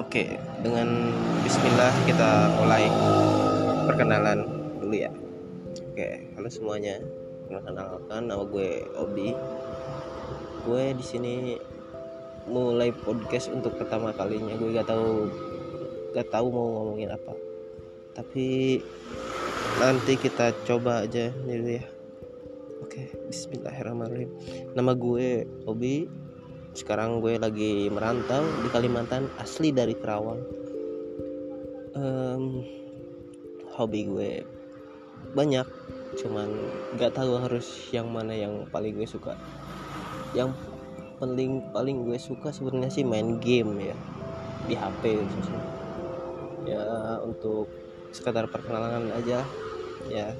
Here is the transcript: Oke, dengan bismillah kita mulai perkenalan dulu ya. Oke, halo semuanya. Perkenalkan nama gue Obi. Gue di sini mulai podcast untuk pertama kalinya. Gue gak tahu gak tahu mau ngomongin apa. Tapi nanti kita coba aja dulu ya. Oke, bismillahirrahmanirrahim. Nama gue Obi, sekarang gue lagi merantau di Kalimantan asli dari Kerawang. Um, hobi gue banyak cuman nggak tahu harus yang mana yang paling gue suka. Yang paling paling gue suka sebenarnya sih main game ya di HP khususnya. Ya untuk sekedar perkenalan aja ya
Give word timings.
Oke, 0.00 0.40
dengan 0.64 1.12
bismillah 1.44 1.92
kita 2.08 2.48
mulai 2.56 2.88
perkenalan 3.84 4.48
dulu 4.80 4.96
ya. 4.96 5.12
Oke, 5.92 6.32
halo 6.32 6.48
semuanya. 6.48 6.96
Perkenalkan 7.52 8.24
nama 8.24 8.40
gue 8.48 8.88
Obi. 8.96 9.36
Gue 10.64 10.96
di 10.96 11.04
sini 11.04 11.60
mulai 12.48 12.88
podcast 12.96 13.52
untuk 13.52 13.76
pertama 13.76 14.16
kalinya. 14.16 14.56
Gue 14.56 14.72
gak 14.72 14.88
tahu 14.88 15.28
gak 16.16 16.28
tahu 16.32 16.46
mau 16.48 16.66
ngomongin 16.80 17.12
apa. 17.12 17.36
Tapi 18.16 18.80
nanti 19.76 20.16
kita 20.16 20.56
coba 20.64 21.04
aja 21.04 21.28
dulu 21.44 21.68
ya. 21.68 21.84
Oke, 22.80 23.12
bismillahirrahmanirrahim. 23.28 24.32
Nama 24.72 24.92
gue 24.96 25.44
Obi, 25.68 26.08
sekarang 26.72 27.20
gue 27.20 27.36
lagi 27.36 27.92
merantau 27.92 28.40
di 28.64 28.68
Kalimantan 28.72 29.28
asli 29.36 29.72
dari 29.72 29.92
Kerawang. 29.92 30.40
Um, 31.92 32.64
hobi 33.76 34.08
gue 34.08 34.30
banyak 35.36 35.68
cuman 36.12 36.48
nggak 36.96 37.12
tahu 37.12 37.40
harus 37.40 37.88
yang 37.92 38.08
mana 38.08 38.32
yang 38.32 38.64
paling 38.72 38.96
gue 38.96 39.04
suka. 39.04 39.36
Yang 40.32 40.56
paling 41.20 41.60
paling 41.76 42.08
gue 42.08 42.16
suka 42.16 42.48
sebenarnya 42.50 42.88
sih 42.88 43.04
main 43.04 43.36
game 43.36 43.92
ya 43.92 43.96
di 44.64 44.74
HP 44.76 45.20
khususnya. 45.20 45.62
Ya 46.64 46.84
untuk 47.20 47.68
sekedar 48.12 48.48
perkenalan 48.48 49.12
aja 49.12 49.44
ya 50.08 50.32